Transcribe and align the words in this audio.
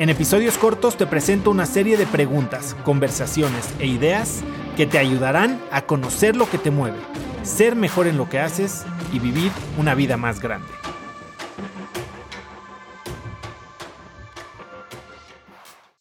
En 0.00 0.08
episodios 0.08 0.56
cortos 0.56 0.96
te 0.96 1.06
presento 1.06 1.50
una 1.50 1.66
serie 1.66 1.98
de 1.98 2.06
preguntas, 2.06 2.74
conversaciones 2.84 3.68
e 3.80 3.86
ideas 3.86 4.40
que 4.74 4.86
te 4.86 4.96
ayudarán 4.96 5.60
a 5.70 5.82
conocer 5.82 6.36
lo 6.36 6.48
que 6.48 6.56
te 6.56 6.70
mueve, 6.70 6.96
ser 7.42 7.76
mejor 7.76 8.06
en 8.06 8.16
lo 8.16 8.26
que 8.26 8.38
haces 8.38 8.86
y 9.12 9.18
vivir 9.18 9.52
una 9.78 9.94
vida 9.94 10.16
más 10.16 10.40
grande. 10.40 10.68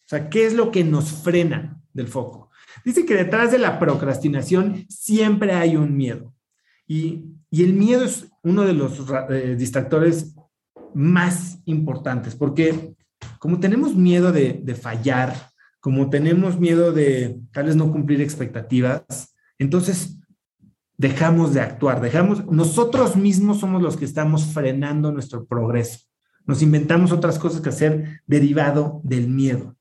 O 0.05 0.07
sea, 0.07 0.29
¿qué 0.29 0.45
es 0.45 0.53
lo 0.53 0.71
que 0.71 0.85
nos 0.85 1.11
frena 1.11 1.83
del 1.91 2.07
foco? 2.07 2.51
Dice 2.85 3.05
que 3.05 3.15
detrás 3.15 3.51
de 3.51 3.59
la 3.59 3.79
procrastinación 3.79 4.85
siempre 4.87 5.51
hay 5.51 5.75
un 5.75 5.97
miedo. 5.97 6.33
Y, 6.87 7.25
el 7.51 7.73
miedo 7.73 8.05
es 8.05 8.31
uno 8.43 8.61
de 8.61 8.71
los 8.71 9.05
eh, 9.29 9.57
distractores 9.59 10.37
más 10.93 11.59
importantes, 11.65 12.33
porque 12.33 12.95
como 13.39 13.59
tenemos 13.59 13.95
miedo 13.95 14.31
de, 14.31 14.77
fallar, 14.79 15.33
como 15.79 16.09
tenemos 16.09 16.59
miedo 16.59 16.91
de 16.91 17.39
tal 17.51 17.65
vez 17.65 17.75
no 17.75 17.91
cumplir 17.91 18.21
expectativas, 18.21 19.33
entonces 19.57 20.19
dejamos 20.97 21.53
de 21.53 21.61
actuar, 21.61 22.01
dejamos, 22.01 22.45
nosotros 22.47 23.15
mismos 23.15 23.61
somos 23.61 23.81
los 23.81 23.95
que 23.95 24.05
estamos 24.05 24.53
frenando 24.53 25.11
nuestro 25.11 25.45
progreso. 25.45 25.99
Nos 26.45 26.61
inventamos 26.61 27.11
otras 27.13 27.39
cosas 27.39 27.61
que 27.61 27.69
hacer 27.69 28.21
derivado 28.27 28.99
del 29.03 29.29
miedo. 29.29 29.77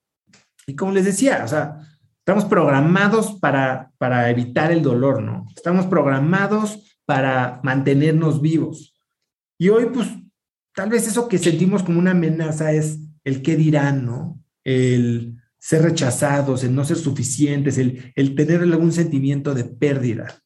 Y 0.66 0.76
como 0.76 0.92
les 0.92 1.04
decía, 1.04 1.42
o 1.44 1.48
sea, 1.48 1.80
estamos 2.18 2.44
programados 2.44 3.38
para, 3.40 3.90
para 3.98 4.30
evitar 4.30 4.70
el 4.70 4.82
dolor, 4.82 5.20
¿no? 5.22 5.46
Estamos 5.56 5.86
programados 5.86 7.00
para 7.06 7.58
mantenernos 7.64 8.40
vivos. 8.40 8.94
Y 9.58 9.70
hoy, 9.70 9.86
pues, 9.86 10.08
tal 10.74 10.90
vez 10.90 11.08
eso 11.08 11.26
que 11.26 11.38
sentimos 11.38 11.82
como 11.82 11.98
una 11.98 12.12
amenaza 12.12 12.70
es 12.70 13.07
el 13.24 13.42
qué 13.42 13.56
dirán, 13.56 14.04
¿no? 14.04 14.42
El 14.64 15.36
ser 15.58 15.82
rechazados, 15.82 16.64
el 16.64 16.74
no 16.74 16.84
ser 16.84 16.96
suficientes, 16.96 17.78
el, 17.78 18.12
el 18.14 18.34
tener 18.34 18.62
algún 18.62 18.92
sentimiento 18.92 19.54
de 19.54 19.64
pérdida. 19.64 20.42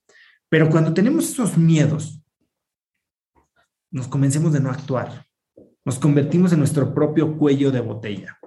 Pero 0.49 0.69
cuando 0.71 0.95
tenemos 0.95 1.31
esos 1.31 1.57
miedos, 1.57 2.23
nos 3.91 4.09
convencemos 4.09 4.53
de 4.53 4.61
no 4.61 4.71
actuar. 4.71 5.27
Nos 5.85 5.99
convertimos 5.99 6.53
en 6.53 6.59
nuestro 6.59 6.95
propio 6.95 7.37
cuello 7.37 7.71
de 7.71 7.81
botella. 7.81 8.39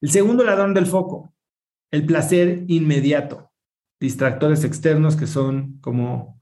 El 0.00 0.10
segundo 0.10 0.44
ladrón 0.44 0.74
del 0.74 0.86
foco, 0.86 1.34
el 1.90 2.04
placer 2.04 2.64
inmediato. 2.68 3.50
Distractores 3.98 4.64
externos 4.64 5.16
que 5.16 5.26
son 5.26 5.78
como, 5.80 6.40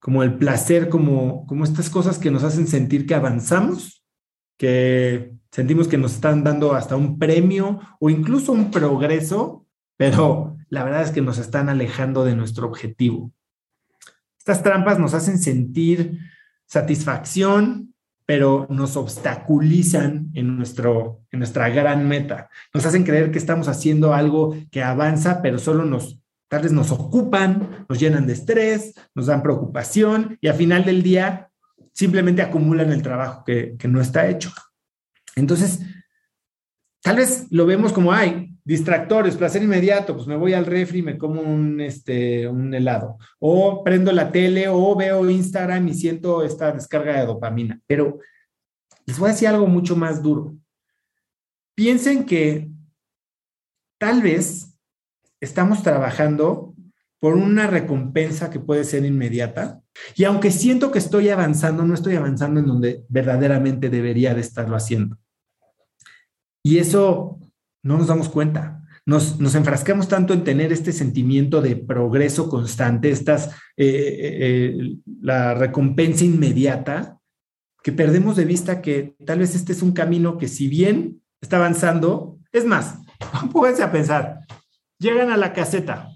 como 0.00 0.22
el 0.24 0.36
placer, 0.36 0.88
como, 0.88 1.46
como 1.46 1.64
estas 1.64 1.88
cosas 1.90 2.18
que 2.18 2.30
nos 2.30 2.42
hacen 2.42 2.66
sentir 2.66 3.06
que 3.06 3.14
avanzamos, 3.14 3.97
que 4.58 5.32
sentimos 5.50 5.88
que 5.88 5.96
nos 5.96 6.14
están 6.14 6.44
dando 6.44 6.74
hasta 6.74 6.96
un 6.96 7.18
premio 7.18 7.80
o 8.00 8.10
incluso 8.10 8.52
un 8.52 8.70
progreso, 8.70 9.66
pero 9.96 10.56
la 10.68 10.84
verdad 10.84 11.02
es 11.02 11.10
que 11.10 11.22
nos 11.22 11.38
están 11.38 11.68
alejando 11.68 12.24
de 12.24 12.36
nuestro 12.36 12.66
objetivo. 12.66 13.32
Estas 14.38 14.62
trampas 14.62 14.98
nos 14.98 15.14
hacen 15.14 15.38
sentir 15.38 16.18
satisfacción, 16.66 17.94
pero 18.26 18.66
nos 18.68 18.96
obstaculizan 18.96 20.30
en, 20.34 20.56
nuestro, 20.56 21.22
en 21.30 21.38
nuestra 21.38 21.70
gran 21.70 22.06
meta. 22.06 22.50
Nos 22.74 22.84
hacen 22.84 23.04
creer 23.04 23.30
que 23.30 23.38
estamos 23.38 23.68
haciendo 23.68 24.12
algo 24.12 24.54
que 24.70 24.82
avanza, 24.82 25.40
pero 25.40 25.58
solo 25.58 25.84
nos, 25.86 26.20
tal 26.48 26.62
vez 26.62 26.72
nos 26.72 26.90
ocupan, 26.90 27.86
nos 27.88 27.98
llenan 27.98 28.26
de 28.26 28.34
estrés, 28.34 28.94
nos 29.14 29.26
dan 29.26 29.42
preocupación 29.42 30.36
y 30.42 30.48
al 30.48 30.56
final 30.56 30.84
del 30.84 31.02
día 31.02 31.50
simplemente 31.98 32.42
acumulan 32.42 32.92
el 32.92 33.02
trabajo 33.02 33.42
que, 33.44 33.74
que 33.76 33.88
no 33.88 34.00
está 34.00 34.28
hecho. 34.28 34.52
Entonces, 35.34 35.80
tal 37.02 37.16
vez 37.16 37.48
lo 37.50 37.66
vemos 37.66 37.92
como, 37.92 38.12
ay, 38.12 38.56
distractores, 38.64 39.34
placer 39.34 39.64
inmediato, 39.64 40.14
pues 40.14 40.28
me 40.28 40.36
voy 40.36 40.52
al 40.52 40.64
refri 40.64 41.00
y 41.00 41.02
me 41.02 41.18
como 41.18 41.40
un, 41.40 41.80
este, 41.80 42.46
un 42.46 42.72
helado. 42.72 43.18
O 43.40 43.82
prendo 43.82 44.12
la 44.12 44.30
tele 44.30 44.68
o 44.68 44.94
veo 44.94 45.28
Instagram 45.28 45.88
y 45.88 45.94
siento 45.94 46.44
esta 46.44 46.70
descarga 46.70 47.18
de 47.18 47.26
dopamina. 47.26 47.80
Pero 47.88 48.20
les 49.04 49.18
voy 49.18 49.30
a 49.30 49.32
decir 49.32 49.48
algo 49.48 49.66
mucho 49.66 49.96
más 49.96 50.22
duro. 50.22 50.54
Piensen 51.74 52.24
que 52.24 52.70
tal 53.98 54.22
vez 54.22 54.78
estamos 55.40 55.82
trabajando 55.82 56.74
por 57.20 57.34
una 57.34 57.66
recompensa 57.66 58.50
que 58.50 58.60
puede 58.60 58.84
ser 58.84 59.04
inmediata. 59.04 59.80
Y 60.14 60.24
aunque 60.24 60.50
siento 60.50 60.90
que 60.90 60.98
estoy 60.98 61.28
avanzando, 61.30 61.84
no 61.84 61.94
estoy 61.94 62.16
avanzando 62.16 62.60
en 62.60 62.66
donde 62.66 63.04
verdaderamente 63.08 63.90
debería 63.90 64.34
de 64.34 64.40
estarlo 64.40 64.76
haciendo. 64.76 65.18
Y 66.62 66.78
eso 66.78 67.40
no 67.82 67.98
nos 67.98 68.06
damos 68.06 68.28
cuenta. 68.28 68.84
Nos, 69.04 69.40
nos 69.40 69.54
enfrascamos 69.54 70.06
tanto 70.06 70.34
en 70.34 70.44
tener 70.44 70.72
este 70.72 70.92
sentimiento 70.92 71.62
de 71.62 71.76
progreso 71.76 72.48
constante, 72.48 73.10
estas, 73.10 73.48
eh, 73.76 73.86
eh, 73.86 74.36
eh, 74.40 74.96
la 75.22 75.54
recompensa 75.54 76.24
inmediata, 76.24 77.18
que 77.82 77.92
perdemos 77.92 78.36
de 78.36 78.44
vista 78.44 78.82
que 78.82 79.14
tal 79.24 79.38
vez 79.38 79.54
este 79.54 79.72
es 79.72 79.82
un 79.82 79.92
camino 79.92 80.36
que 80.36 80.46
si 80.46 80.68
bien 80.68 81.22
está 81.40 81.56
avanzando, 81.56 82.38
es 82.52 82.66
más, 82.66 82.98
pónganse 83.52 83.82
a 83.82 83.90
pensar, 83.90 84.40
llegan 84.98 85.30
a 85.30 85.38
la 85.38 85.54
caseta 85.54 86.10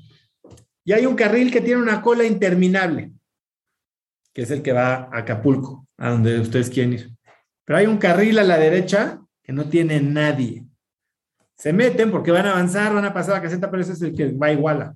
y 0.85 0.93
hay 0.93 1.07
un 1.07 1.15
carril 1.15 1.51
que 1.53 1.61
tiene 1.61 1.81
una 1.81 2.03
cola 2.03 2.25
interminable, 2.25 3.13
que 4.33 4.43
es 4.43 4.51
el 4.51 4.63
que 4.63 4.73
va 4.73 4.95
a 4.95 5.19
Acapulco, 5.19 5.87
a 5.97 6.11
donde 6.11 6.41
ustedes 6.41 6.71
quieren 6.71 6.95
ir. 6.95 7.11
Pero 7.65 7.79
hay 7.79 7.87
un 7.87 7.99
carril 7.99 8.39
a 8.39 8.45
la 8.45 8.59
derecha 8.59 9.21
que 9.43 9.53
no 9.53 9.69
tiene 9.69 10.01
nadie. 10.01 10.67
Se 11.57 11.73
meten 11.73 12.11
porque 12.11 12.33
van 12.33 12.47
a 12.47 12.53
avanzar, 12.53 12.93
van 12.93 13.05
a 13.05 13.15
pasar 13.15 13.35
la 13.35 13.43
caseta, 13.43 13.71
pero 13.71 13.83
ese 13.83 13.93
es 13.93 14.03
el 14.03 14.15
que 14.15 14.33
va 14.33 14.53
igual. 14.53 14.95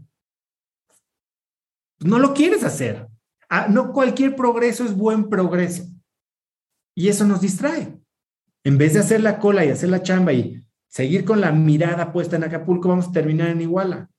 No 2.00 2.18
lo 2.18 2.34
quieres 2.34 2.64
hacer. 2.64 3.06
Ah, 3.48 3.68
no 3.70 3.92
cualquier 3.92 4.34
progreso 4.34 4.84
es 4.84 4.94
buen 4.94 5.28
progreso. 5.28 5.84
Y 6.94 7.08
eso 7.08 7.24
nos 7.24 7.40
distrae. 7.40 7.96
En 8.64 8.78
vez 8.78 8.94
de 8.94 9.00
hacer 9.00 9.20
la 9.20 9.38
cola 9.38 9.64
y 9.64 9.70
hacer 9.70 9.90
la 9.90 10.02
chamba 10.02 10.32
y 10.32 10.66
seguir 10.88 11.24
con 11.24 11.40
la 11.40 11.52
mirada 11.52 12.12
puesta 12.12 12.34
en 12.34 12.44
Acapulco, 12.44 12.88
vamos 12.88 13.08
a 13.08 13.12
terminar 13.12 13.48
en 13.48 13.60
Iguala. 13.60 14.10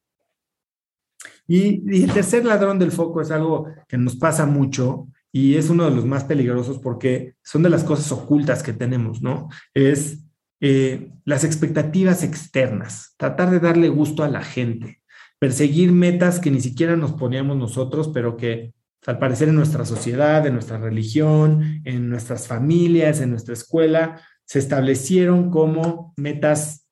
Y, 1.48 2.04
el 2.04 2.12
tercer 2.12 2.46
ladrón 2.46 2.78
del 2.78 2.92
foco 2.92 3.22
es 3.22 3.32
algo 3.32 3.68
que 3.88 3.98
nos 3.98 4.16
pasa 4.18 4.46
mucho 4.46 5.08
y 5.32 5.56
es 5.56 5.70
uno 5.70 5.90
de 5.90 5.96
los 5.96 6.06
más 6.06 6.26
peligrosos 6.26 6.80
porque 6.80 7.36
son 7.44 7.64
de 7.64 7.70
las 7.70 7.84
cosas 7.84 8.12
ocultas 8.12 8.64
que 8.64 8.74
tenemos, 8.74 9.22
¿no? 9.22 9.50
Es 9.74 10.24
eh, 10.60 11.12
las 11.24 11.44
expectativas 11.44 12.24
externas, 12.24 13.14
tratar 13.18 13.52
de 13.52 13.60
darle 13.60 13.90
gusto 13.90 14.24
a 14.24 14.30
la 14.30 14.44
gente, 14.44 15.02
perseguir 15.40 15.92
metas 15.92 16.40
que 16.40 16.52
ni 16.52 16.60
siquiera 16.60 16.96
nos 16.96 17.14
poníamos 17.14 17.58
nosotros, 17.58 18.10
pero 18.14 18.36
que 18.36 18.74
al 19.06 19.20
parecer 19.20 19.48
en 19.48 19.56
nuestra 19.56 19.86
sociedad, 19.86 20.46
en 20.46 20.54
nuestra 20.54 20.80
religión, 20.80 21.82
en 21.86 22.10
nuestras 22.10 22.48
familias, 22.48 23.22
en 23.22 23.30
nuestra 23.30 23.54
escuela, 23.54 24.22
se 24.44 24.60
establecieron 24.60 25.50
como 25.50 26.14
metas 26.18 26.88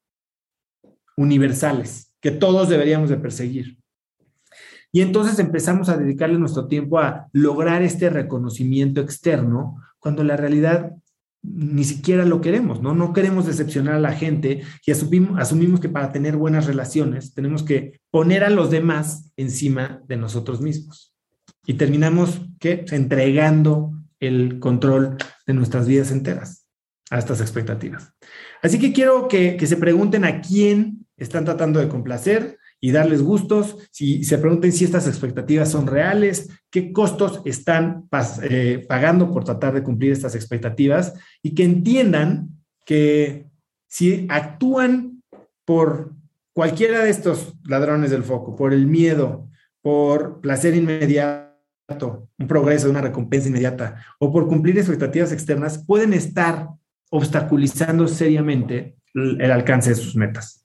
universales 1.17 2.13
que 2.21 2.31
todos 2.31 2.69
deberíamos 2.69 3.09
de 3.09 3.17
perseguir. 3.17 3.77
Y 4.95 5.01
entonces 5.01 5.37
empezamos 5.39 5.89
a 5.89 5.97
dedicarle 5.97 6.39
nuestro 6.39 6.67
tiempo 6.67 6.99
a 6.99 7.27
lograr 7.33 7.81
este 7.81 8.09
reconocimiento 8.09 9.01
externo, 9.01 9.75
cuando 9.99 10.23
la 10.23 10.37
realidad 10.37 10.93
ni 11.43 11.83
siquiera 11.83 12.23
lo 12.23 12.39
queremos, 12.39 12.81
¿no? 12.81 12.95
No 12.95 13.11
queremos 13.11 13.45
decepcionar 13.45 13.95
a 13.95 13.99
la 13.99 14.13
gente 14.13 14.61
y 14.85 14.91
asumimos, 14.91 15.37
asumimos 15.37 15.81
que 15.81 15.89
para 15.89 16.13
tener 16.13 16.37
buenas 16.37 16.65
relaciones 16.65 17.33
tenemos 17.33 17.63
que 17.63 17.99
poner 18.09 18.45
a 18.45 18.49
los 18.49 18.71
demás 18.71 19.33
encima 19.35 20.01
de 20.07 20.15
nosotros 20.15 20.61
mismos. 20.61 21.13
Y 21.65 21.73
terminamos, 21.73 22.43
¿qué? 22.61 22.85
Entregando 22.89 23.91
el 24.21 24.59
control 24.59 25.17
de 25.45 25.53
nuestras 25.55 25.89
vidas 25.89 26.09
enteras 26.11 26.69
a 27.09 27.19
estas 27.19 27.41
expectativas. 27.41 28.13
Así 28.61 28.79
que 28.79 28.93
quiero 28.93 29.27
que, 29.27 29.57
que 29.57 29.67
se 29.67 29.75
pregunten 29.75 30.23
a 30.23 30.39
quién 30.39 31.05
están 31.17 31.43
tratando 31.43 31.81
de 31.81 31.89
complacer, 31.89 32.59
y 32.79 32.91
darles 32.91 33.21
gustos, 33.21 33.77
si 33.91 34.23
se 34.23 34.37
pregunten 34.37 34.71
si 34.71 34.85
estas 34.85 35.07
expectativas 35.07 35.69
son 35.69 35.87
reales, 35.87 36.49
qué 36.69 36.91
costos 36.91 37.41
están 37.45 38.07
eh, 38.43 38.85
pagando 38.87 39.31
por 39.31 39.43
tratar 39.43 39.73
de 39.73 39.83
cumplir 39.83 40.11
estas 40.11 40.35
expectativas 40.35 41.13
y 41.41 41.55
que 41.55 41.63
entiendan 41.63 42.49
que 42.85 43.47
si 43.87 44.27
actúan 44.29 45.23
por 45.65 46.13
cualquiera 46.53 47.03
de 47.03 47.09
estos 47.09 47.55
ladrones 47.63 48.11
del 48.11 48.23
foco, 48.23 48.55
por 48.55 48.73
el 48.73 48.87
miedo, 48.87 49.49
por 49.81 50.41
placer 50.41 50.75
inmediato, 50.75 52.29
un 52.37 52.47
progreso, 52.47 52.89
una 52.89 53.01
recompensa 53.01 53.49
inmediata, 53.49 54.03
o 54.19 54.31
por 54.31 54.47
cumplir 54.47 54.77
expectativas 54.77 55.31
externas, 55.31 55.83
pueden 55.85 56.13
estar 56.13 56.69
obstaculizando 57.09 58.07
seriamente 58.07 58.97
el 59.13 59.51
alcance 59.51 59.91
de 59.91 59.95
sus 59.95 60.15
metas. 60.15 60.64